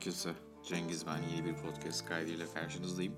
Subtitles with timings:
[0.00, 0.34] herkese.
[0.64, 3.14] Cengiz ben yeni bir podcast kaydıyla karşınızdayım.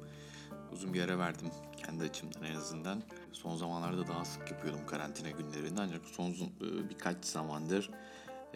[0.73, 3.03] Uzun bir ara verdim kendi açımdan en azından.
[3.33, 7.91] Son zamanlarda daha sık yapıyordum karantina günlerinde ancak son e, birkaç zamandır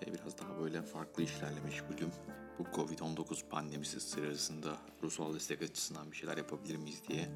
[0.02, 2.10] e, biraz daha böyle farklı işlerle meşgulüm.
[2.59, 7.29] Bu Covid-19 pandemisi sırasında ruhsal destek açısından bir şeyler yapabilir miyiz diye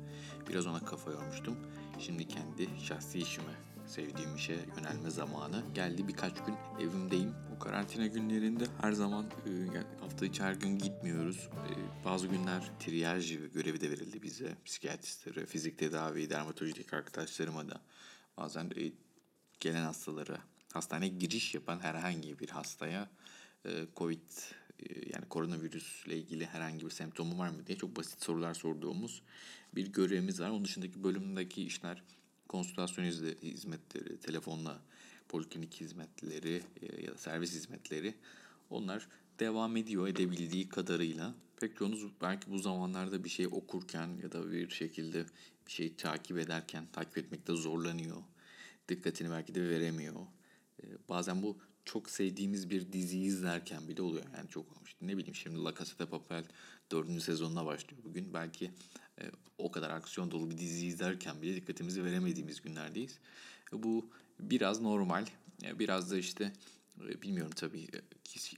[0.48, 1.56] biraz ona kafa yormuştum.
[1.98, 6.08] Şimdi kendi şahsi işime sevdiğim işe yönelme zamanı geldi.
[6.08, 7.34] Birkaç gün evimdeyim.
[7.56, 11.48] O karantina günlerinde her zaman e, hafta içi her gün gitmiyoruz.
[11.52, 14.56] E, bazı günler triyaj görevi de verildi bize.
[14.64, 17.80] Psikiyatristlere, fizik tedavi, dermatolojik arkadaşlarıma da
[18.36, 18.92] bazen e,
[19.60, 20.38] gelen hastalara
[20.72, 23.10] hastaneye giriş yapan herhangi bir hastaya
[23.96, 24.30] Covid
[25.14, 29.22] yani koronavirüsle ilgili herhangi bir semptomu var mı diye çok basit sorular sorduğumuz
[29.74, 30.50] bir görevimiz var.
[30.50, 32.02] Onun dışındaki bölümdeki işler
[32.50, 33.04] konsültasyon
[33.42, 34.82] hizmetleri, telefonla
[35.28, 38.14] poliklinik hizmetleri e, ya da servis hizmetleri
[38.70, 41.34] onlar devam ediyor edebildiği kadarıyla.
[41.60, 45.24] Pek çoğunuz belki bu zamanlarda bir şey okurken ya da bir şekilde
[45.66, 48.16] bir şey takip ederken takip etmekte zorlanıyor.
[48.88, 50.14] Dikkatini belki de veremiyor.
[50.82, 54.24] E, bazen bu çok sevdiğimiz bir diziyi izlerken bile oluyor.
[54.36, 56.44] Yani çok işte ne bileyim şimdi La Casa de Papel
[56.90, 58.34] dördüncü sezonuna başlıyor bugün.
[58.34, 58.70] Belki
[59.20, 59.22] e,
[59.58, 63.18] o kadar aksiyon dolu bir dizi izlerken bile dikkatimizi veremediğimiz günlerdeyiz.
[63.72, 64.10] E, bu
[64.40, 65.26] biraz normal.
[65.62, 66.52] E, biraz da işte
[67.08, 68.00] e, bilmiyorum tabii e,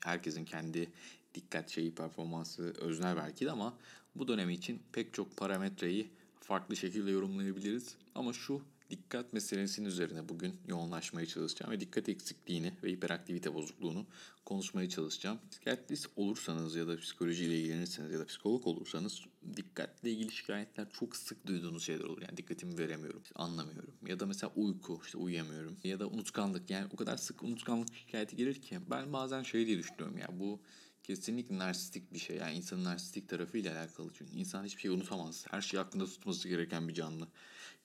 [0.04, 0.88] herkesin kendi
[1.34, 3.74] dikkat şeyi performansı öznel belki de ama
[4.14, 7.94] bu dönem için pek çok parametreyi farklı şekilde yorumlayabiliriz.
[8.14, 8.62] Ama şu
[8.92, 14.06] dikkat meselesinin üzerine bugün yoğunlaşmaya çalışacağım ve dikkat eksikliğini ve hiperaktivite bozukluğunu
[14.44, 15.38] konuşmaya çalışacağım.
[15.50, 19.20] Psikiyatrist olursanız ya da psikolojiyle ilgilenirseniz ya da psikolog olursanız
[19.56, 22.22] dikkatle ilgili şikayetler çok sık duyduğunuz şeyler olur.
[22.22, 23.94] Yani dikkatimi veremiyorum, anlamıyorum.
[24.06, 25.76] Ya da mesela uyku, işte uyuyamıyorum.
[25.84, 29.78] Ya da unutkanlık yani o kadar sık unutkanlık şikayeti gelir ki ben bazen şey diye
[29.78, 30.60] düşünüyorum ya bu
[31.02, 32.36] kesinlikle narsistik bir şey.
[32.36, 34.10] Yani insanın narsistik tarafıyla alakalı.
[34.14, 35.44] Çünkü insan hiçbir şey unutamaz.
[35.50, 37.28] Her şeyi aklında tutması gereken bir canlı.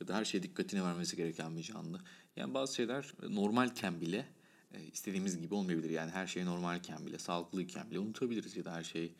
[0.01, 1.99] Ya da her şeye dikkatini vermesi gereken bir canlı.
[2.35, 4.25] Yani bazı şeyler normalken bile
[4.73, 5.89] e, istediğimiz gibi olmayabilir.
[5.89, 8.57] Yani her şey normalken bile, sağlıklıyken bile unutabiliriz.
[8.57, 9.13] Ya da her şey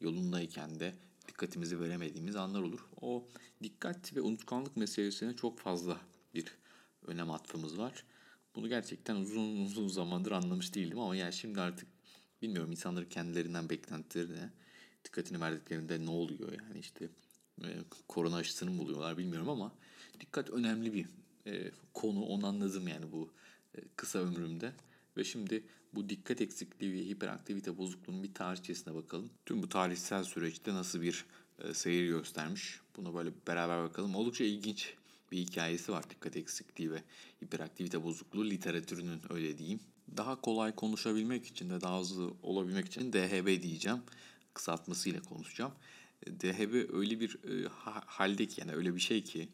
[0.00, 0.94] yolundayken de
[1.28, 2.86] dikkatimizi veremediğimiz anlar olur.
[3.00, 3.26] O
[3.62, 6.00] dikkat ve unutkanlık meselesine çok fazla
[6.34, 6.44] bir
[7.06, 8.04] önem atfımız var.
[8.54, 11.93] Bunu gerçekten uzun uzun zamandır anlamış değildim ama yani şimdi artık
[12.44, 14.50] bilmiyorum insanların kendilerinden beklentilerine
[15.04, 17.08] dikkatini verdiklerinde ne oluyor yani işte
[17.62, 17.68] e,
[18.08, 19.72] korona aşısını mı buluyorlar bilmiyorum ama
[20.20, 21.06] dikkat önemli bir
[21.46, 23.30] e, konu onu anladım yani bu
[23.74, 24.72] e, kısa ömrümde.
[25.16, 29.30] Ve şimdi bu dikkat eksikliği ve hiperaktivite bozukluğunun bir tarihçesine bakalım.
[29.46, 31.24] Tüm bu tarihsel süreçte nasıl bir
[31.58, 32.80] e, seyir göstermiş.
[32.96, 34.14] Buna böyle beraber bakalım.
[34.14, 34.94] Oldukça ilginç
[35.32, 37.02] bir hikayesi var dikkat eksikliği ve
[37.44, 39.80] hiperaktivite bozukluğu literatürünün öyle diyeyim.
[40.16, 43.98] Daha kolay konuşabilmek için de daha hızlı olabilmek için DHB diyeceğim.
[44.54, 45.72] Kısaltmasıyla konuşacağım.
[46.26, 47.68] DHB öyle bir e,
[48.06, 49.48] halde ki yani öyle bir şey ki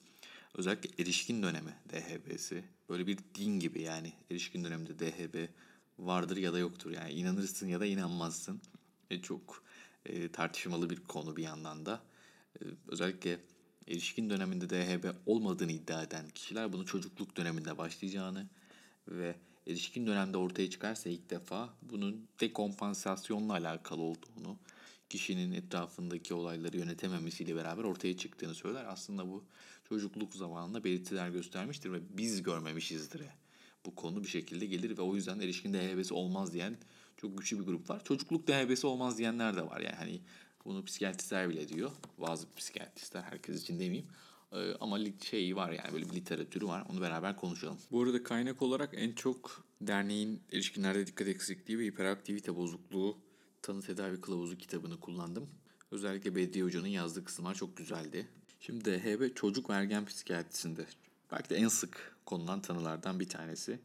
[0.55, 5.49] özellikle erişkin dönemi DHB'si böyle bir din gibi yani erişkin döneminde DHB
[5.99, 8.61] vardır ya da yoktur yani inanırsın ya da inanmazsın.
[9.11, 9.63] E, çok
[10.07, 12.03] e, tartışmalı bir konu bir yandan da.
[12.61, 13.41] E, özellikle
[13.89, 18.47] erişkin döneminde DHB olmadığını iddia eden kişiler bunu çocukluk döneminde başlayacağını
[19.09, 19.35] ve
[19.67, 24.57] erişkin dönemde ortaya çıkarsa ilk defa bunun dekompansasyonla alakalı olduğunu,
[25.09, 28.85] kişinin etrafındaki olayları yönetememesiyle beraber ortaya çıktığını söyler.
[28.89, 29.45] Aslında bu
[29.89, 33.23] çocukluk zamanında belirtiler göstermiştir ve biz görmemişizdir.
[33.87, 36.77] Bu konu bir şekilde gelir ve o yüzden erişkin DHB'si olmaz diyen
[37.17, 38.05] çok güçlü bir grup var.
[38.05, 39.81] Çocukluk DHB'si olmaz diyenler de var.
[39.81, 40.21] Yani hani
[40.65, 41.91] bunu psikiyatristler bile diyor.
[42.19, 44.07] Bazı psikiyatristler herkes için demeyeyim.
[44.53, 46.85] Ee, ama şey var yani böyle bir literatürü var.
[46.91, 47.79] Onu beraber konuşalım.
[47.91, 53.19] Bu arada kaynak olarak en çok derneğin erişkinlerde dikkat eksikliği ve hiperaktivite bozukluğu
[53.63, 55.51] tanı tedavi kılavuzu kitabını kullandım.
[55.91, 58.29] Özellikle Bedriye Hoca'nın yazdığı kısımlar çok güzeldi.
[58.61, 60.87] Şimdi DHB çocuk ve ergen psikiyatrisinde
[61.33, 63.81] belki de en sık konulan tanılardan bir tanesi.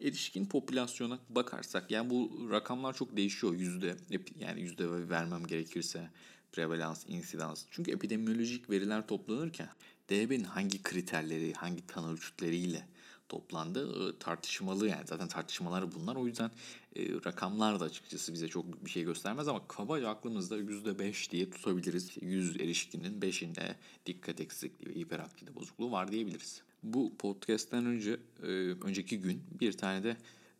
[0.00, 3.96] Erişkin popülasyona bakarsak yani bu rakamlar çok değişiyor yüzde
[4.38, 6.10] yani yüzde vermem gerekirse
[6.52, 7.64] prevalans, insidans.
[7.70, 9.68] Çünkü epidemiolojik veriler toplanırken
[10.08, 12.86] DHB'nin hangi kriterleri, hangi tanı ölçütleriyle
[13.28, 16.16] toplandı e, tartışmalı yani zaten tartışmalar bunlar.
[16.16, 16.50] O yüzden
[16.96, 22.10] e, rakamlar da açıkçası bize çok bir şey göstermez ama kabaca aklımızda %5 diye tutabiliriz.
[22.20, 23.74] 100 erişkinin 5'inde
[24.06, 26.62] dikkat eksikliği ve hiperaktivite bozukluğu var diyebiliriz.
[26.86, 28.46] Bu podcast'ten önce e,
[28.82, 30.16] önceki gün bir tane de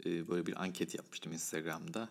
[0.06, 2.08] e, böyle bir anket yapmıştım Instagram'da.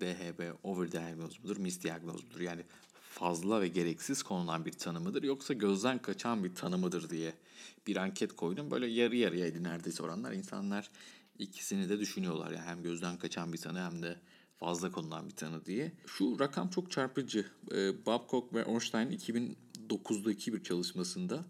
[0.00, 2.40] DHB overdiagnoz mudur, misdiagnoz mudur?
[2.40, 2.62] Yani
[3.02, 7.34] fazla ve gereksiz konulan bir tanı mıdır yoksa gözden kaçan bir tanı mıdır diye
[7.86, 8.70] bir anket koydum.
[8.70, 10.32] Böyle yarı yarıyaydı neredeyse oranlar.
[10.32, 10.90] İnsanlar
[11.38, 12.50] ikisini de düşünüyorlar.
[12.50, 14.16] Yani hem gözden kaçan bir tanı hem de
[14.56, 15.92] fazla konulan bir tanı diye.
[16.06, 17.46] Şu rakam çok çarpıcı.
[17.72, 21.44] Ee, Babcock ve Ornstein 2009'daki bir çalışmasında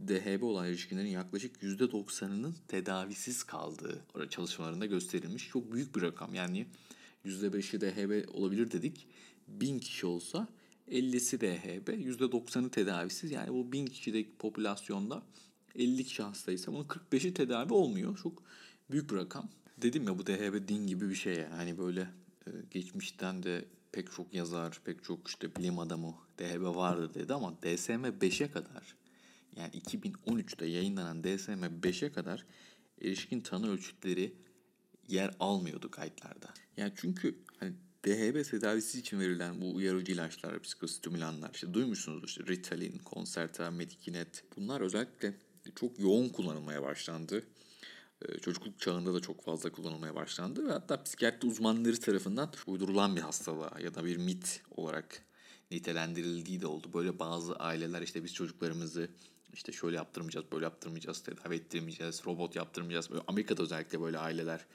[0.00, 5.48] DHB olan erişkinlerin yaklaşık %90'ının tedavisiz kaldığı çalışmalarında gösterilmiş.
[5.48, 6.34] Çok büyük bir rakam.
[6.34, 6.66] Yani
[7.26, 9.06] %5'i DHB olabilir dedik.
[9.48, 10.48] 1000 kişi olsa
[10.88, 13.30] 50'si DHB, %90'ı tedavisiz.
[13.30, 15.22] Yani bu 1000 kişideki popülasyonda
[15.74, 18.18] 50 kişi hastaysa bunun 45'i tedavi olmuyor.
[18.18, 18.42] Çok
[18.90, 19.48] büyük bir rakam.
[19.82, 21.54] Dedim ya bu DHB din gibi bir şey yani.
[21.54, 22.00] Hani böyle
[22.46, 27.54] e, geçmişten de pek çok yazar, pek çok işte bilim adamı DHB vardı dedi ama
[27.62, 29.01] DSM 5'e kadar
[29.56, 32.46] yani 2013'te yayınlanan DSM 5'e kadar
[33.02, 34.32] erişkin tanı ölçütleri
[35.08, 36.54] yer almıyordu kayıtlarda.
[36.76, 37.72] Yani çünkü hani
[38.04, 44.44] DHB tedavisi için verilen bu uyarıcı ilaçlar, psikostimülanlar, işte duymuşsunuz işte Ritalin, Concerta, Medikinet.
[44.56, 45.34] Bunlar özellikle
[45.74, 47.42] çok yoğun kullanılmaya başlandı.
[48.22, 53.20] Ee, çocukluk çağında da çok fazla kullanılmaya başlandı ve hatta psikiyatri uzmanları tarafından uydurulan bir
[53.20, 55.22] hastalığa ya da bir mit olarak
[55.70, 56.90] nitelendirildiği de oldu.
[56.94, 59.10] Böyle bazı aileler işte biz çocuklarımızı
[59.52, 63.10] işte şöyle yaptırmayacağız, böyle yaptırmayacağız, tedavi ettirmeyeceğiz, robot yaptırmayacağız.
[63.10, 64.66] Böyle Amerika'da özellikle böyle aileler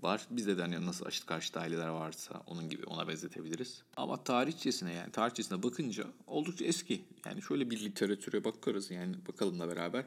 [0.00, 0.26] var.
[0.30, 3.82] Bizde de hani nasıl aşıt karşıtı aileler varsa onun gibi ona benzetebiliriz.
[3.96, 7.04] Ama tarihçesine yani tarihçesine bakınca oldukça eski.
[7.26, 10.04] Yani şöyle bir literatüre bakarız yani bakalım da beraber.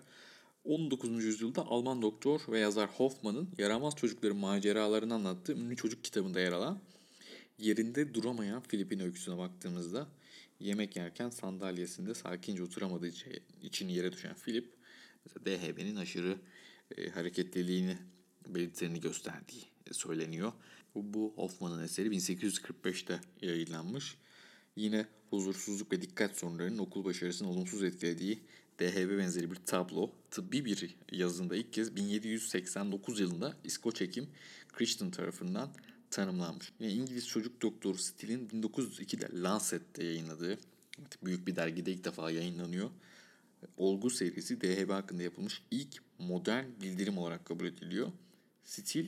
[0.65, 1.23] 19.
[1.23, 6.79] yüzyılda Alman doktor ve yazar Hoffman'ın yaramaz çocukların maceralarını anlattığı ünlü çocuk kitabında yer alan
[7.59, 10.07] yerinde duramayan Filip'in öyküsüne baktığımızda
[10.59, 13.11] yemek yerken sandalyesinde sakince oturamadığı
[13.61, 14.73] için yere düşen Philip
[15.45, 16.37] DHB'nin aşırı
[16.97, 17.97] e, hareketliliğini
[18.47, 20.53] belirtilerini gösterdiği söyleniyor.
[20.95, 24.17] Bu, bu Hoffman'ın eseri 1845'te yayınlanmış.
[24.75, 28.39] Yine huzursuzluk ve dikkat sorunlarının okul başarısını olumsuz etkilediği
[28.79, 34.27] DHB benzeri bir tablo tıbbi bir yazında ilk kez 1789 yılında İskoç hekim
[34.73, 35.69] Christian tarafından
[36.11, 36.71] tanımlanmış.
[36.79, 40.57] Yine İngiliz çocuk doktoru Still'in 1902'de Lancet'te yayınladığı
[41.23, 42.89] büyük bir dergide ilk defa yayınlanıyor.
[43.77, 48.11] Olgu serisi DHB hakkında yapılmış ilk modern bildirim olarak kabul ediliyor.
[48.65, 49.07] Still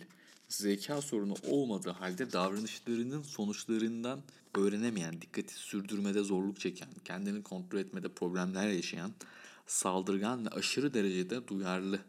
[0.49, 4.21] zeka sorunu olmadığı halde davranışlarının sonuçlarından
[4.57, 9.11] öğrenemeyen, dikkati sürdürmede zorluk çeken, kendini kontrol etmede problemler yaşayan,
[9.67, 11.99] saldırgan ve aşırı derecede duyarlı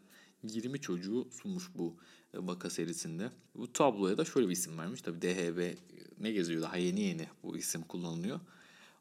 [0.43, 1.95] 20 çocuğu sunmuş bu
[2.33, 3.31] vaka serisinde.
[3.55, 5.01] Bu tabloya da şöyle bir isim vermiş.
[5.01, 5.77] Tabi DHB
[6.19, 8.39] ne geziyor daha yeni yeni bu isim kullanılıyor.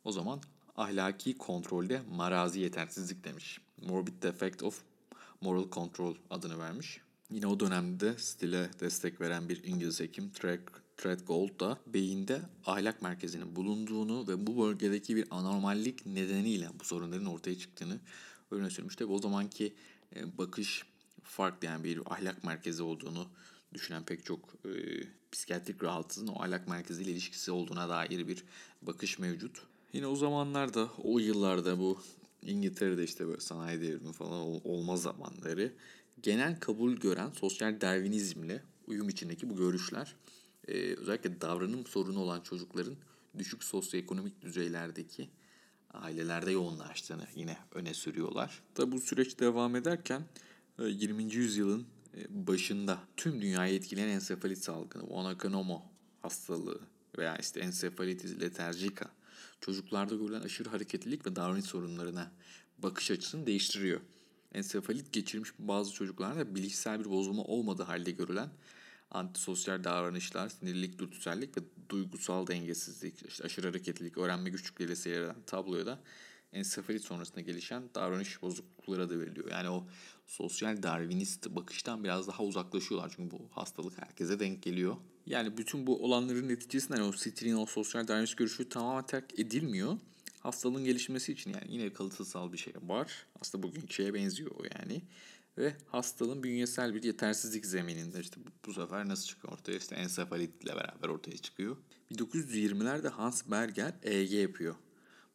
[0.05, 0.41] O zaman
[0.77, 3.61] ahlaki kontrolde marazi yetersizlik demiş.
[3.87, 4.83] Morbid Defect of
[5.41, 7.01] Moral Control adını vermiş.
[7.31, 10.31] Yine o dönemde stile destek veren bir İngiliz hekim
[10.97, 17.59] Treadgold da beyinde ahlak merkezinin bulunduğunu ve bu bölgedeki bir anormallik nedeniyle bu sorunların ortaya
[17.59, 18.01] çıktığını
[18.51, 18.97] öne sürmüş.
[18.97, 19.75] Tabi o zamanki
[20.17, 20.85] e, bakış
[21.33, 23.27] farklı yani bir ahlak merkezi olduğunu
[23.75, 24.71] düşünen pek çok e,
[25.33, 28.45] psikiyatrik rahatsızlığın o ahlak merkeziyle ilişkisi olduğuna dair bir
[28.83, 29.63] bakış mevcut.
[29.93, 32.01] Yine o zamanlarda, o yıllarda bu
[32.43, 35.73] İngiltere'de işte böyle sanayi devrimi falan olma zamanları
[36.23, 40.17] genel kabul gören sosyal darwinizmle uyum içindeki bu görüşler
[40.69, 42.97] e, özellikle davranım sorunu olan çocukların
[43.39, 45.29] düşük sosyoekonomik düzeylerdeki
[45.91, 48.63] ailelerde yoğunlaştığını yine öne sürüyorlar.
[48.75, 50.23] Tabi bu süreç devam ederken
[50.79, 51.23] 20.
[51.23, 55.83] E, yüzyılın e, başında tüm dünyayı etkileyen ensefalit salgını, Wannacanomo
[56.23, 56.81] hastalığı
[57.19, 59.09] veya işte ensefalitis letargica
[59.61, 62.33] çocuklarda görülen aşırı hareketlilik ve davranış sorunlarına
[62.79, 64.01] bakış açısını değiştiriyor.
[64.53, 68.51] Ensefalit geçirmiş bazı çocuklarda bilişsel bir bozulma olmadığı halde görülen
[69.11, 76.01] antisosyal davranışlar, sinirlilik, dürtüsellik ve duygusal dengesizlik, işte aşırı hareketlilik, öğrenme güçlükleriyle seyreden tabloya da
[76.53, 79.51] ensefalit sonrasında gelişen davranış bozuklukları da veriliyor.
[79.51, 79.87] Yani o
[80.27, 83.13] sosyal darwinist bakıştan biraz daha uzaklaşıyorlar.
[83.17, 84.97] Çünkü bu hastalık herkese denk geliyor.
[85.27, 89.99] Yani bütün bu olanların neticesinde o stilin o sosyal darwinist görüşü tamamen terk edilmiyor.
[90.41, 93.27] Hastalığın gelişmesi için yani yine kalıtsal bir şey var.
[93.41, 95.03] Aslında bugünkü şeye benziyor yani.
[95.59, 99.77] Ve hastalığın bünyesel bir yetersizlik zemininde işte bu, bu sefer nasıl çıkıyor ortaya?
[99.77, 101.77] İşte ensefalitle beraber ortaya çıkıyor.
[102.13, 104.75] 1920'lerde Hans Berger EEG yapıyor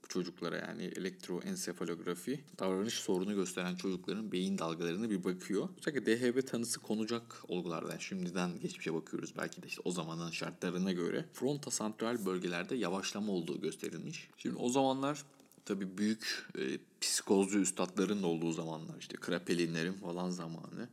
[0.10, 5.70] çocuklara yani elektroensefalografi davranış sorunu gösteren çocukların beyin dalgalarını bir bakıyor.
[5.80, 11.26] Özellikle DHB tanısı konacak olgulardan şimdiden geçmişe bakıyoruz belki de işte o zamanın şartlarına göre
[11.34, 14.30] frontasantral bölgelerde yavaşlama olduğu gösterilmiş.
[14.38, 15.24] Şimdi o zamanlar
[15.66, 20.90] tabii büyük e, psikozcu üstadların da olduğu zamanlar işte Krapelinlerin falan zamanı.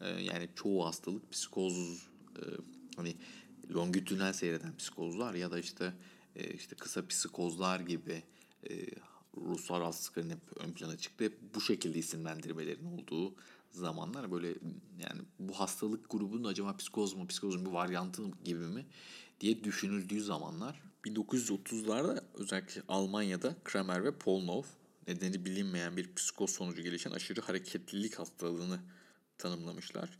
[0.00, 2.44] E, yani çoğu hastalık psikoz e,
[2.96, 3.14] hani
[3.74, 5.92] longitudinal seyreden psikozlar ya da işte
[6.36, 8.22] e, işte kısa psikozlar gibi
[8.70, 8.86] e,
[9.36, 11.24] ruhsal rahatsızlıkların hep ön plana çıktı.
[11.24, 13.34] Hep bu şekilde isimlendirmelerin olduğu
[13.70, 14.48] zamanlar böyle
[14.98, 18.86] yani bu hastalık grubunun acaba psikoz mu, psikozun bir varyantı gibi mi
[19.40, 24.62] diye düşünüldüğü zamanlar 1930'larda özellikle Almanya'da Kramer ve Polnov
[25.08, 28.80] nedeni bilinmeyen bir psikoz sonucu gelişen aşırı hareketlilik hastalığını
[29.38, 30.18] tanımlamışlar.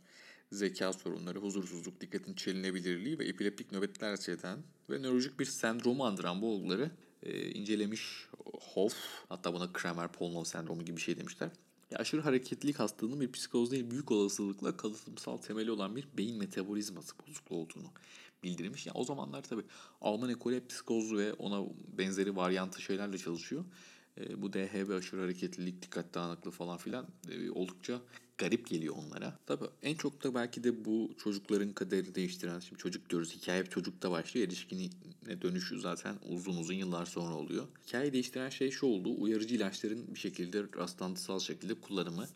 [0.51, 6.53] Zeka sorunları, huzursuzluk, dikkatin çelinebilirliği ve epileptik nöbetler seyreden ve nörolojik bir sendromu andıran bu
[6.53, 6.91] olguları
[7.23, 8.27] e, incelemiş
[8.73, 8.95] Hoff.
[9.29, 11.49] Hatta buna Kramer-Polnov sendromu gibi bir şey demişler.
[11.91, 17.15] Ya aşırı hareketlilik hastalığının bir psikoz değil büyük olasılıkla kalıtsal temeli olan bir beyin metabolizması
[17.27, 17.91] bozukluğu olduğunu
[18.43, 18.87] bildirmiş.
[18.87, 19.63] Yani o zamanlar tabii
[20.01, 21.65] Alman ekolü psikoz ve ona
[21.97, 23.65] benzeri varyantı şeylerle çalışıyor.
[24.19, 28.01] E, bu DHB aşırı hareketlilik, dikkat dağınıklığı falan filan e, oldukça
[28.37, 29.39] garip geliyor onlara.
[29.45, 34.11] Tabii en çok da belki de bu çocukların kaderi değiştiren, şimdi çocuk diyoruz hikaye çocukta
[34.11, 34.47] başlıyor.
[34.47, 34.89] Erişkine
[35.41, 37.67] dönüşü zaten uzun uzun yıllar sonra oluyor.
[37.87, 39.15] Hikaye değiştiren şey şu oldu.
[39.17, 42.27] Uyarıcı ilaçların bir şekilde rastlantısal şekilde kullanımı.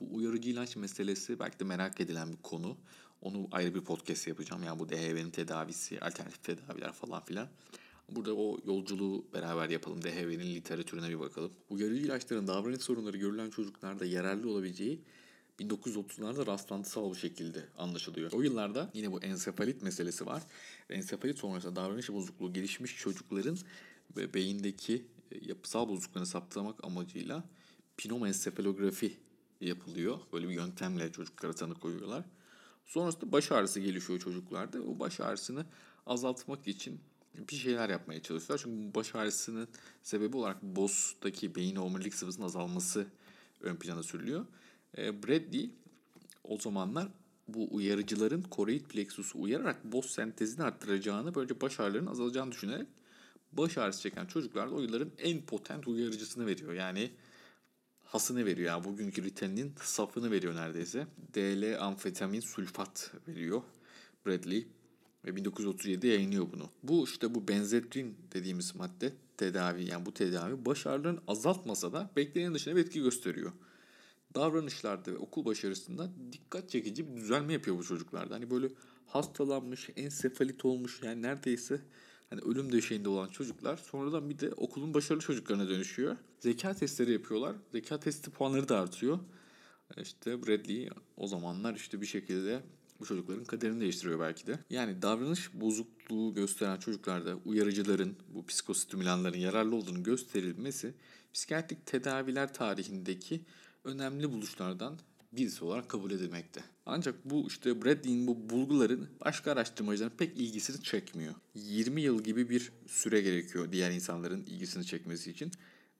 [0.00, 2.76] Bu uyarıcı ilaç meselesi belki de merak edilen bir konu.
[3.22, 4.62] Onu ayrı bir podcast yapacağım.
[4.62, 7.48] Yani bu DHB'nin tedavisi, alternatif tedaviler falan filan.
[8.08, 10.02] Burada o yolculuğu beraber yapalım.
[10.02, 11.52] DHB'nin literatürüne bir bakalım.
[11.70, 15.00] Uyarıcı ilaçların davranış sorunları görülen çocuklarda yararlı olabileceği
[15.60, 18.32] 1930'larda rastlantısal bir şekilde anlaşılıyor.
[18.32, 20.42] O yıllarda yine bu ensefalit meselesi var.
[20.90, 23.58] Ensefalit sonrası davranış bozukluğu gelişmiş çocukların
[24.16, 27.44] ve beyindeki e, yapısal bozukluklarını saptamak amacıyla
[27.96, 29.16] pneumoensefalografi
[29.60, 30.18] yapılıyor.
[30.32, 32.24] Böyle bir yöntemle çocuklara tanı koyuyorlar.
[32.86, 34.82] Sonrasında baş ağrısı gelişiyor çocuklarda.
[34.82, 35.66] O baş ağrısını
[36.06, 37.00] azaltmak için
[37.48, 38.64] bir şeyler yapmaya çalışıyorlar.
[38.64, 39.68] Çünkü baş ağrısının
[40.02, 43.06] sebebi olarak BOS'taki beyin omurilik sıvısının azalması
[43.60, 44.46] ön plana sürülüyor.
[44.98, 45.70] E, Bradley
[46.44, 47.08] o zamanlar
[47.48, 52.88] bu uyarıcıların koroid plexusu uyararak BOS sentezini arttıracağını böylece baş ağrılarının azalacağını düşünerek
[53.52, 56.72] baş ağrısı çeken çocuklarda o yılların en potent uyarıcısını veriyor.
[56.72, 57.10] Yani
[58.04, 58.68] hasını veriyor.
[58.68, 61.06] Yani bugünkü Ritalin'in safını veriyor neredeyse.
[61.34, 63.62] DL amfetamin sülfat veriyor
[64.26, 64.68] Bradley
[65.24, 66.70] ve 1937'de yayınlıyor bunu.
[66.82, 70.86] Bu işte bu benzetrin dediğimiz madde tedavi yani bu tedavi baş
[71.26, 73.52] azaltmasa da beklenenin dışında bir etki gösteriyor.
[74.34, 78.34] Davranışlarda ve okul başarısında dikkat çekici bir düzelme yapıyor bu çocuklarda.
[78.34, 78.68] Hani böyle
[79.06, 81.80] hastalanmış, ensefalit olmuş yani neredeyse
[82.30, 86.16] hani ölüm döşeğinde olan çocuklar sonradan bir de okulun başarılı çocuklarına dönüşüyor.
[86.40, 87.56] Zeka testleri yapıyorlar.
[87.72, 89.18] Zeka testi puanları da artıyor.
[89.96, 92.62] İşte Bradley o zamanlar işte bir şekilde
[93.00, 94.58] bu çocukların kaderini değiştiriyor belki de.
[94.70, 100.94] Yani davranış bozukluğu gösteren çocuklarda uyarıcıların, bu psikostimülanların yararlı olduğunu gösterilmesi
[101.34, 103.40] psikiyatrik tedaviler tarihindeki
[103.84, 104.98] önemli buluşlardan
[105.32, 106.60] birisi olarak kabul edilmekte.
[106.86, 111.34] Ancak bu işte Bradley'in bu bulguların başka araştırmacıların pek ilgisini çekmiyor.
[111.54, 115.52] 20 yıl gibi bir süre gerekiyor diğer insanların ilgisini çekmesi için.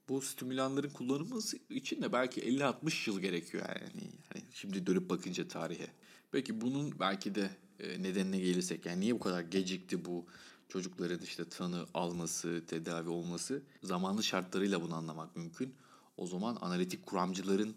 [0.09, 4.05] Bu stimülanların kullanılması için de belki 50-60 yıl gerekiyor yani.
[4.35, 5.87] yani şimdi dönüp bakınca tarihe.
[6.33, 7.50] Peki bunun belki de
[7.81, 10.27] e, nedenine gelirsek yani niye bu kadar gecikti bu
[10.69, 15.75] çocukların işte tanı alması, tedavi olması zamanlı şartlarıyla bunu anlamak mümkün.
[16.17, 17.75] O zaman analitik kuramcıların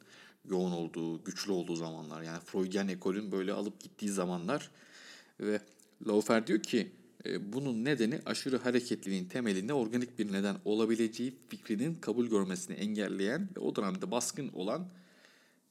[0.50, 4.72] yoğun olduğu, güçlü olduğu zamanlar yani Freudian ekolün böyle alıp gittiği zamanlar
[5.40, 5.62] ve
[6.08, 6.92] Laufer diyor ki
[7.26, 13.76] bunun nedeni aşırı hareketliliğin temelinde organik bir neden olabileceği fikrinin kabul görmesini engelleyen ve o
[13.76, 14.88] dönemde baskın olan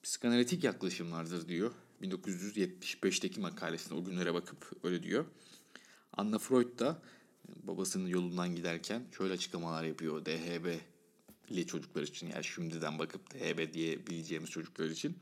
[0.02, 1.73] psikanalitik yaklaşımlardır diyor.
[2.02, 5.25] 1975'teki makalesinde o günlere bakıp öyle diyor.
[6.12, 7.02] Anna Freud da
[7.62, 10.25] babasının yolundan giderken şöyle açıklamalar yapıyor.
[10.25, 10.66] DHB
[11.50, 15.16] ile çocuklar için yani şimdiden bakıp DHB diyebileceğimiz çocuklar için.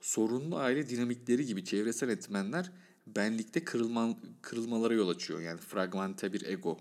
[0.00, 2.72] Sorunlu aile dinamikleri gibi çevresel etmenler
[3.16, 5.40] benlikte kırılma, kırılmalara yol açıyor.
[5.40, 6.78] Yani fragmente bir ego.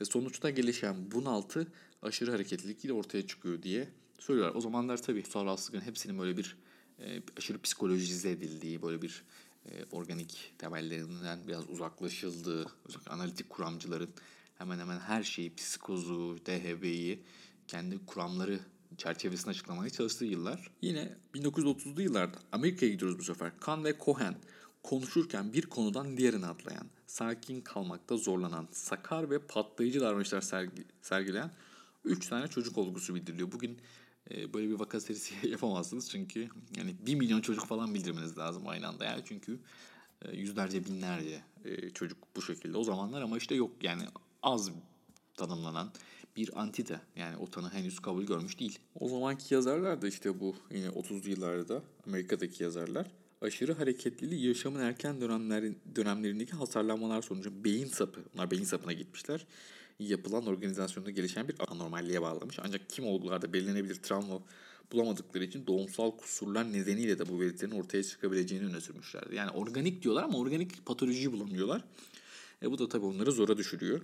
[0.00, 1.66] Ve sonuçta gelişen bunaltı
[2.02, 3.88] aşırı hareketlilik ile ortaya çıkıyor diye
[4.18, 4.54] söylüyorlar.
[4.54, 6.56] O zamanlar tabii ruhsal rahatsızlığın hepsinin böyle bir
[6.98, 9.24] e, aşırı psikolojize edildiği, böyle bir
[9.66, 14.10] e, organik temellerinden biraz uzaklaşıldığı, özellikle analitik kuramcıların
[14.58, 17.22] hemen hemen her şeyi, psikozu, DHB'yi
[17.68, 18.60] kendi kuramları
[18.96, 20.70] çerçevesinde açıklamaya çalıştığı yıllar.
[20.82, 23.52] Yine 1930'lu yıllarda Amerika'ya gidiyoruz bu sefer.
[23.60, 24.34] Kahn ve Cohen
[24.82, 31.50] konuşurken bir konudan diğerine atlayan, sakin kalmakta zorlanan, sakar ve patlayıcı davranışlar sergi, sergileyen
[32.04, 33.52] 3 tane çocuk olgusu bildiriliyor.
[33.52, 33.78] Bugün
[34.30, 38.88] e, böyle bir vaka serisi yapamazsınız çünkü yani 1 milyon çocuk falan bildirmeniz lazım aynı
[38.88, 39.58] anda yani çünkü
[40.22, 44.02] e, yüzlerce binlerce e, çocuk bu şekilde o zamanlar ama işte yok yani
[44.42, 44.70] az
[45.36, 45.92] tanımlanan
[46.36, 47.00] bir antite.
[47.16, 48.78] Yani o tanı henüz kabul görmüş değil.
[49.00, 53.06] O zamanki yazarlar da işte bu yine 30'lu yıllarda Amerika'daki yazarlar
[53.42, 55.64] aşırı hareketliliği yaşamın erken dönemler,
[55.96, 59.46] dönemlerindeki hasarlanmalar sonucu beyin sapı, onlar beyin sapına gitmişler.
[59.98, 62.58] Yapılan organizasyonda gelişen bir anormalliğe bağlamış.
[62.62, 64.42] Ancak kim olgularda belirlenebilir travma
[64.92, 69.34] bulamadıkları için doğumsal kusurlar nedeniyle de bu belirtilerin ortaya çıkabileceğini öne sürmüşlerdi.
[69.34, 71.84] Yani organik diyorlar ama organik patolojiyi bulamıyorlar.
[72.62, 74.00] E bu da tabii onları zora düşürüyor.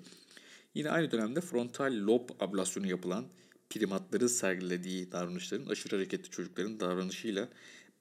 [0.74, 3.24] Yine aynı dönemde frontal lob ablasyonu yapılan
[3.70, 7.48] primatların sergilediği davranışların aşırı hareketli çocukların davranışıyla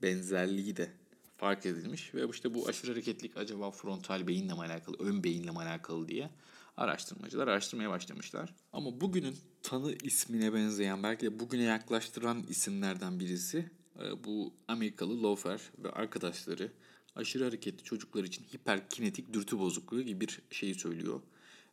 [0.01, 0.89] benzerliği de
[1.38, 5.58] fark edilmiş ve işte bu aşırı hareketlilik acaba frontal beyinle mi alakalı, ön beyinle mi
[5.58, 6.29] alakalı diye
[6.77, 8.56] araştırmacılar araştırmaya başlamışlar.
[8.74, 15.62] Ama bugünün tanı ismine benzeyen belki de bugüne yaklaştıran isimlerden birisi e, bu Amerikalı Lofer
[15.79, 16.72] ve arkadaşları
[17.15, 21.22] aşırı hareketli çocuklar için hiperkinetik dürtü bozukluğu gibi bir şeyi söylüyor.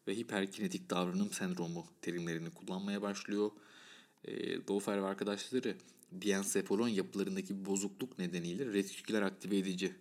[0.09, 3.51] Ve hiperkinetik davranım sendromu terimlerini kullanmaya başlıyor.
[4.25, 5.77] E, Lofer ve arkadaşları
[6.21, 9.93] diensefolon yapılarındaki bozukluk nedeniyle retiküler aktive edici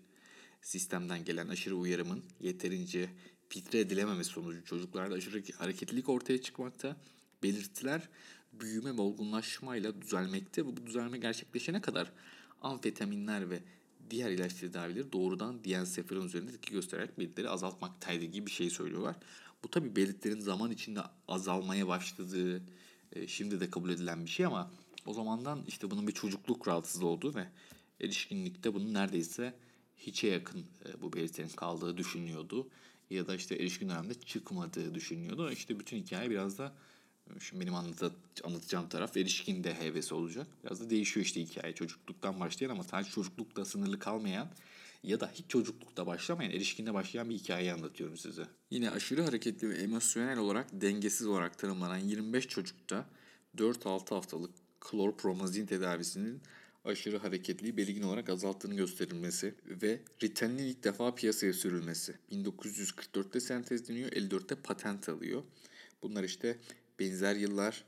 [0.62, 3.10] sistemden gelen aşırı uyarımın yeterince
[3.50, 6.98] filtre edilememesi sonucu çocuklarda aşırı hareketlilik ortaya çıkmakta.
[7.44, 8.10] Belirtiler
[8.54, 12.12] büyüme ve olgunlaşmayla düzelmekte bu düzelme gerçekleşene kadar
[12.62, 13.60] amfetaminler ve
[14.10, 19.16] diğer ilaç tedavileri doğrudan diensefolon üzerinde etki göstererek belirtileri azaltmaktaydı gibi bir şey söylüyorlar.
[19.64, 22.62] Bu tabi belirtilerin zaman içinde azalmaya başladığı
[23.16, 24.72] e, şimdi de kabul edilen bir şey ama
[25.06, 27.48] o zamandan işte bunun bir çocukluk rahatsızlığı olduğu ve
[28.02, 29.54] erişkinlikte bunun neredeyse
[29.98, 32.68] hiçe yakın e, bu belirtilerin kaldığı düşünülüyordu.
[33.10, 35.52] Ya da işte erişkin dönemde çıkmadığı düşünülüyordu.
[35.52, 36.74] İşte bütün hikaye biraz da
[37.28, 37.76] e, Şimdi benim
[38.44, 40.48] anlatacağım taraf erişkin de hevesi olacak.
[40.64, 41.76] Biraz da değişiyor işte hikaye.
[41.76, 44.50] Çocukluktan başlayan ama sadece çocuklukta sınırlı kalmayan
[45.04, 48.48] ya da hiç çocuklukta başlamayan, erişkinde başlayan bir hikayeyi anlatıyorum size.
[48.72, 53.06] Yine aşırı hareketli ve emosyonel olarak dengesiz olarak tanımlanan 25 çocukta
[53.58, 56.42] 4-6 haftalık klorpromazin tedavisinin
[56.86, 62.16] aşırı hareketliği belirgin olarak azalttığını gösterilmesi ve Ritalin ilk defa piyasaya sürülmesi.
[62.32, 65.44] 1944'te sentezleniyor, 54'te patent alıyor.
[66.02, 66.58] Bunlar işte
[67.00, 67.84] benzer yıllar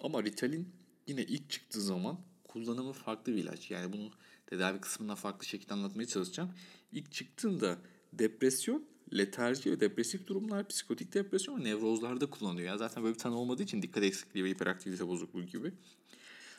[0.00, 0.68] ama Ritalin
[1.06, 3.70] yine ilk çıktığı zaman kullanımı farklı bir ilaç.
[3.70, 4.10] Yani bunu
[4.50, 6.50] tedavi kısmında farklı şekilde anlatmaya çalışacağım.
[6.92, 7.78] İlk çıktığında
[8.12, 8.84] depresyon,
[9.16, 12.68] letarji ve depresif durumlar, psikotik depresyon ve nevrozlarda kullanılıyor.
[12.68, 15.72] Yani zaten böyle bir tanı olmadığı için dikkat eksikliği ve hiperaktivite bozukluğu gibi.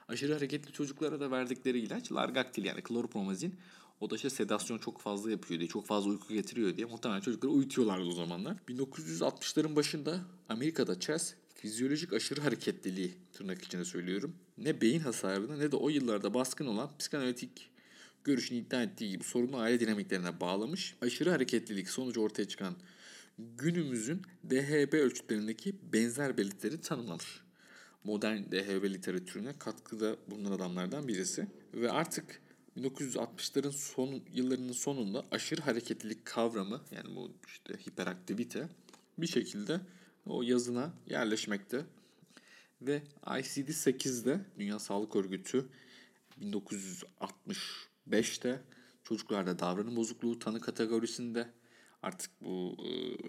[0.08, 3.56] Aşırı hareketli çocuklara da verdikleri ilaç largaktil yani klorpromazin.
[4.00, 7.52] O da işte sedasyon çok fazla yapıyor diye, çok fazla uyku getiriyor diye muhtemelen çocukları
[7.52, 8.58] uyutuyorlardı o zamanlar.
[8.68, 14.36] 1960'ların başında Amerika'da Chess fizyolojik aşırı hareketliliği tırnak içinde söylüyorum.
[14.58, 17.70] Ne beyin hasarını ne de o yıllarda baskın olan psikanalitik
[18.24, 20.96] görüşünü iddia ettiği gibi sorunlu aile dinamiklerine bağlamış.
[21.02, 22.76] Aşırı hareketlilik sonucu ortaya çıkan
[23.38, 27.42] günümüzün DHB ölçütlerindeki benzer belirtileri tanımlamış
[28.04, 31.48] modern DHB literatürüne katkıda bulunan adamlardan birisi.
[31.74, 32.42] Ve artık
[32.78, 38.70] 1960'ların son yıllarının sonunda aşırı hareketlilik kavramı yani bu işte hiperaktivite
[39.18, 39.80] bir şekilde
[40.26, 41.86] o yazına yerleşmekte.
[42.82, 45.66] Ve ICD-8'de Dünya Sağlık Örgütü
[48.12, 48.62] 1965'te
[49.04, 51.50] çocuklarda davranım bozukluğu tanı kategorisinde
[52.02, 52.78] artık bu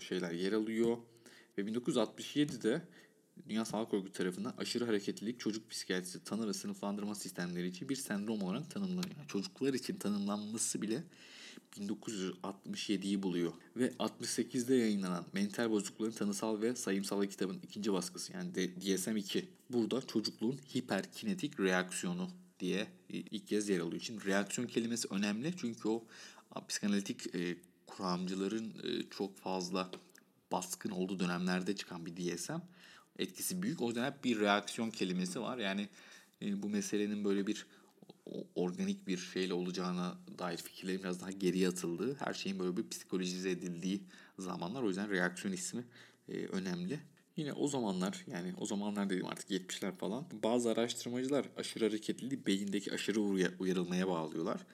[0.01, 0.97] şeyler yer alıyor.
[1.59, 2.83] Ve 1967'de
[3.49, 8.43] Dünya Sağlık Örgütü tarafından aşırı hareketlilik çocuk psikiyatrisi tanı ve sınıflandırma sistemleri için bir sendrom
[8.43, 9.17] olarak tanımlanıyor.
[9.17, 11.03] Yani çocuklar için tanımlanması bile
[11.77, 13.53] 1967'yi buluyor.
[13.77, 19.45] Ve 68'de yayınlanan Mental Bozuklukların Tanısal ve Sayımsal kitabın ikinci baskısı yani DSM-2.
[19.71, 24.03] Burada çocukluğun hiperkinetik reaksiyonu diye ilk kez yer alıyor.
[24.03, 26.05] Şimdi reaksiyon kelimesi önemli çünkü o
[26.69, 29.91] psikanalitik e, kuramcıların e, çok fazla
[30.53, 32.53] baskın olduğu dönemlerde çıkan bir DSM
[33.19, 33.83] etkisi büyük.
[33.83, 35.59] O yüzden hep bir reaksiyon kelimesi var.
[35.59, 35.89] Yani
[36.43, 37.67] e, bu meselenin böyle bir
[38.55, 43.51] organik bir şeyle olacağına dair fikirlerin biraz daha geriye atıldığı, her şeyin böyle bir psikolojize
[43.51, 44.03] edildiği
[44.39, 44.83] zamanlar.
[44.83, 45.85] O yüzden reaksiyon ismi
[46.29, 47.01] e, önemli.
[47.41, 52.93] Yine o zamanlar yani o zamanlar dedim artık 70'ler falan bazı araştırmacılar aşırı hareketliliği beyindeki
[52.93, 53.21] aşırı
[53.59, 54.67] uyarılmaya bağlıyorlar.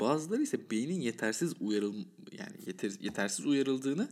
[0.00, 1.94] Bazıları ise beynin yetersiz uyarıl
[2.32, 4.08] yani yeter, yetersiz uyarıldığını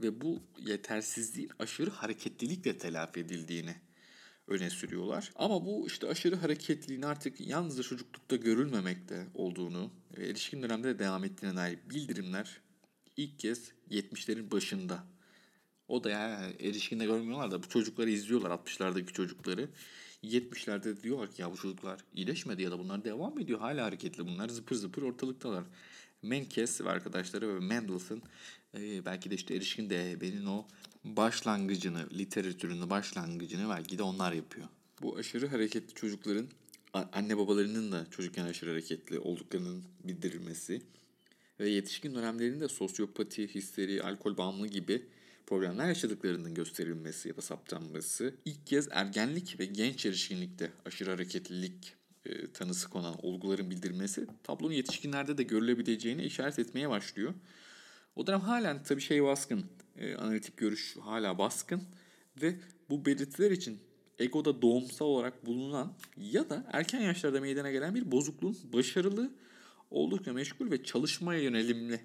[0.00, 3.74] ve bu yetersizliğin aşırı hareketlilikle telafi edildiğini
[4.48, 5.32] öne sürüyorlar.
[5.36, 11.24] Ama bu işte aşırı hareketliliğin artık yalnızca çocuklukta görülmemekte olduğunu ve erişkin dönemde de devam
[11.24, 12.60] ettiğine dair bildirimler
[13.16, 15.13] ilk kez 70'lerin başında.
[15.88, 19.68] O da yani erişkinde görmüyorlar da bu çocukları izliyorlar 60'lardaki çocukları.
[20.24, 23.58] 70'lerde diyorlar ki ya bu çocuklar iyileşmedi ya da bunlar devam ediyor.
[23.60, 25.64] Hala hareketli bunlar zıpır zıpır ortalıktalar.
[26.22, 28.22] Menkes ve arkadaşları ve Mendelssohn
[28.74, 30.66] e, belki de işte erişkin DHB'nin o
[31.04, 34.66] başlangıcını, literatürünün başlangıcını belki de onlar yapıyor.
[35.02, 36.46] Bu aşırı hareketli çocukların
[37.12, 40.82] anne babalarının da çocukken aşırı hareketli olduklarının bildirilmesi
[41.60, 45.06] ve yetişkin dönemlerinde sosyopati, histeri, alkol bağımlılığı gibi
[45.46, 51.94] problemler yaşadıklarının gösterilmesi ya da saptanması ilk kez ergenlik ve genç erişkinlikte aşırı hareketlilik
[52.26, 57.34] e, tanısı konan olguların bildirilmesi tablonun yetişkinlerde de görülebileceğine işaret etmeye başlıyor.
[58.16, 59.64] O dönem halen tabii şey baskın.
[59.98, 61.82] e, analitik görüş hala baskın
[62.42, 62.56] ve
[62.90, 63.78] bu belirtiler için
[64.18, 69.30] egoda doğumsal olarak bulunan ya da erken yaşlarda meydana gelen bir bozukluğun başarılı,
[69.90, 72.00] oldukça meşgul ve çalışmaya yönelimli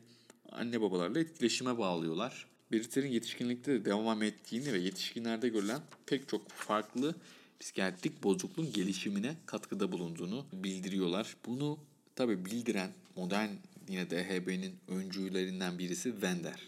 [0.52, 2.48] anne babalarla etkileşime bağlıyorlar.
[2.72, 7.16] Belirtilerin yetişkinlikte de devam ettiğini ve yetişkinlerde görülen pek çok farklı
[7.60, 11.36] psikiyatrik bozukluğun gelişimine katkıda bulunduğunu bildiriyorlar.
[11.46, 11.80] Bunu
[12.16, 13.50] tabi bildiren modern
[13.88, 16.68] yine DHB'nin öncülerinden birisi Wender.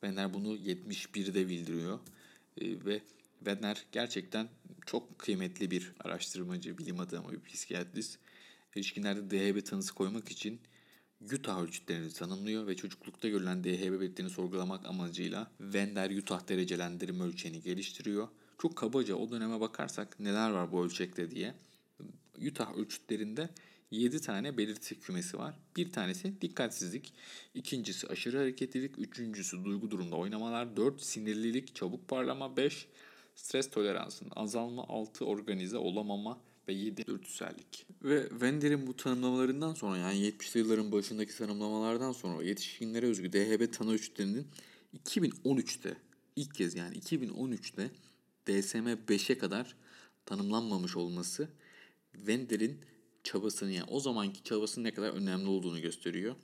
[0.00, 1.98] Wender bunu 71'de bildiriyor
[2.60, 3.00] e, ve
[3.38, 4.48] Wender gerçekten
[4.86, 8.18] çok kıymetli bir araştırmacı, bilim adamı, bir psikiyatrist.
[8.76, 10.60] Erişkinlerde DHB tanısı koymak için
[11.24, 18.28] Utah ölçütlerini tanımlıyor ve çocuklukta görülen DHB belirtilerini sorgulamak amacıyla Wender Utah derecelendirme ölçeğini geliştiriyor.
[18.58, 21.54] Çok kabaca o döneme bakarsak neler var bu ölçekte diye.
[22.46, 23.50] Utah ölçütlerinde
[23.90, 25.54] 7 tane belirti kümesi var.
[25.76, 27.12] Bir tanesi dikkatsizlik,
[27.54, 32.86] ikincisi aşırı hareketlilik, üçüncüsü duygu durumda oynamalar, 4 sinirlilik, çabuk parlama, 5
[33.36, 37.86] stres toleransının azalma, 6 organize olamama ve 7 dürtüsellik.
[38.02, 43.92] Ve Wender'in bu tanımlamalarından sonra yani 70'li yılların başındaki tanımlamalardan sonra yetişkinlere özgü DHB tanı
[43.92, 44.46] ölçütlerinin
[45.04, 45.96] 2013'te
[46.36, 47.90] ilk kez yani 2013'te
[48.46, 49.76] DSM-5'e kadar
[50.26, 51.48] tanımlanmamış olması
[52.12, 52.78] Wender'in
[53.24, 56.34] çabasını yani o zamanki çabasının ne kadar önemli olduğunu gösteriyor.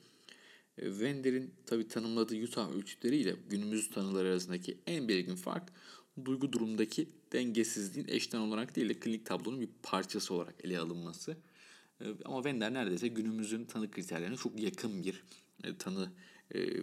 [0.76, 5.72] Wender'in tabi tanımladığı Utah ölçütleriyle günümüz tanıları arasındaki en belirgin fark
[6.24, 11.36] duygu durumundaki dengesizliğin eşten olarak değil de klinik tablonun bir parçası olarak ele alınması.
[12.00, 15.24] E, ama Wender neredeyse günümüzün tanı kriterlerine çok yakın bir
[15.64, 16.12] e, tanı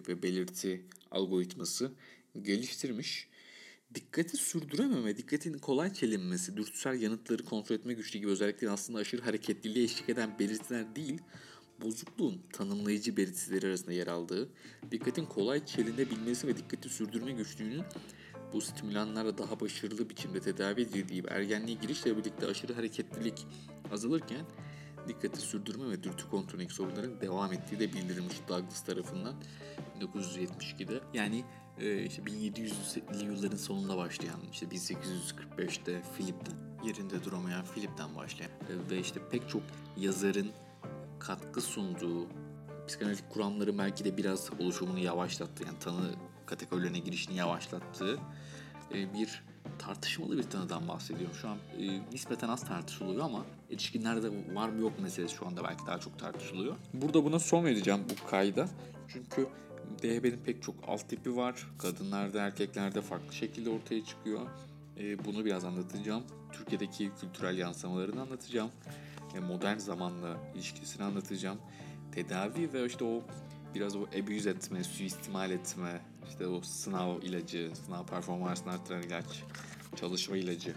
[0.08, 1.92] ve belirti algoritması
[2.42, 3.30] geliştirmiş
[3.96, 9.86] dikkati sürdürememe, dikkatin kolay çelinmesi, dürtüsel yanıtları kontrol etme güçlüğü gibi özelliklerin aslında aşırı hareketliliğe
[9.86, 11.22] eşlik eden belirtiler değil,
[11.82, 14.50] bozukluğun tanımlayıcı belirtileri arasında yer aldığı,
[14.92, 17.84] dikkatin kolay çelinebilmesi ve dikkati sürdürme güçlüğünün
[18.54, 23.48] bu stimülanlarla daha başarılı biçimde tedavi edildiği ergenliğe girişle birlikte aşırı hareketlilik
[23.92, 24.46] azalırken
[25.08, 29.36] dikkati sürdürme ve dürtü kontrolündeki sorunların devam ettiği de bildirilmiş Douglas tarafından
[30.02, 31.00] 1972'de.
[31.14, 31.44] Yani
[31.80, 38.52] e, işte 1700'lü yılların sonunda başlayan işte 1845'te Philip'ten yerinde duramayan Philip'ten başlayan
[38.92, 39.62] ve işte pek çok
[39.98, 40.52] yazarın
[41.20, 42.28] katkı sunduğu
[42.90, 45.64] psikanalitik kuramları belki de biraz oluşumunu yavaşlattı.
[45.66, 46.12] Yani tanı
[46.46, 48.20] kategorilerine girişini yavaşlattığı
[48.94, 49.44] e, bir
[49.80, 51.36] tartışmalı bir tanıdan bahsediyorum.
[51.42, 55.86] Şu an e, nispeten az tartışılıyor ama yetişkinlerde var mı yok meselesi şu anda belki
[55.88, 56.76] daha çok tartışılıyor.
[56.94, 58.70] Burada buna son vereceğim bu kayda.
[59.08, 59.48] Çünkü
[60.04, 61.68] DHB'nin pek çok alt tipi var.
[61.78, 64.48] Kadınlarda, erkeklerde farklı şekilde ortaya çıkıyor.
[64.98, 66.24] E, bunu biraz anlatacağım.
[66.52, 68.72] Türkiye'deki kültürel yansımalarını anlatacağım.
[69.36, 71.58] E, modern zamanla ilişkisini anlatacağım.
[72.12, 73.22] Tedavi ve işte o
[73.76, 79.44] biraz o abuse etme, suistimal etme, işte o sınav ilacı, sınav performansını artıran ilaç,
[79.96, 80.74] çalışma ilacı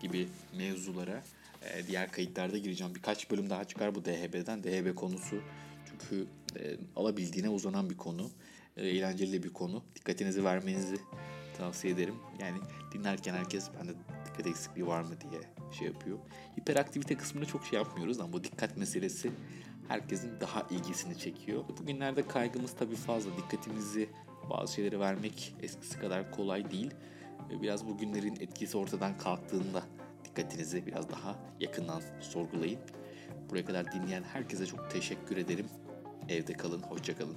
[0.00, 1.22] gibi mevzulara
[1.62, 2.94] e, diğer kayıtlarda gireceğim.
[2.94, 4.64] Birkaç bölüm daha çıkar bu DHB'den.
[4.64, 5.42] DHB konusu
[5.90, 8.30] çünkü e, alabildiğine uzanan bir konu.
[8.76, 9.82] E, eğlenceli bir konu.
[9.96, 10.96] Dikkatinizi vermenizi
[11.58, 12.14] tavsiye ederim.
[12.40, 12.58] Yani
[12.92, 13.92] dinlerken herkes bende
[14.26, 15.40] dikkat eksikliği var mı diye
[15.78, 16.18] şey yapıyor.
[16.60, 19.32] Hiperaktivite kısmında çok şey yapmıyoruz ama bu dikkat meselesi
[19.88, 21.64] herkesin daha ilgisini çekiyor.
[21.80, 23.30] Bugünlerde kaygımız tabii fazla.
[23.36, 24.08] Dikkatimizi
[24.50, 26.90] bazı şeylere vermek eskisi kadar kolay değil.
[27.62, 29.82] Biraz bugünlerin etkisi ortadan kalktığında
[30.24, 32.80] dikkatinizi biraz daha yakından sorgulayın.
[33.50, 35.66] Buraya kadar dinleyen herkese çok teşekkür ederim.
[36.28, 37.36] Evde kalın, hoşça kalın.